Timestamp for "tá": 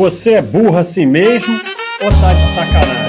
2.08-2.32